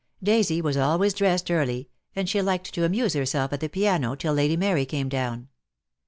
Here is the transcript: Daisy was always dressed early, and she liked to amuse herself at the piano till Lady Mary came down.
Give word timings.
Daisy 0.23 0.61
was 0.63 0.77
always 0.77 1.13
dressed 1.13 1.51
early, 1.51 1.87
and 2.15 2.27
she 2.27 2.41
liked 2.41 2.73
to 2.73 2.85
amuse 2.85 3.13
herself 3.13 3.53
at 3.53 3.59
the 3.59 3.69
piano 3.69 4.15
till 4.15 4.33
Lady 4.33 4.57
Mary 4.57 4.83
came 4.87 5.09
down. 5.09 5.47